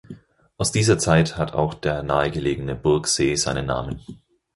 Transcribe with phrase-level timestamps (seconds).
[0.57, 4.01] Aus dieser Zeit hat auch der nahegelegene Burgsee seinen Namen.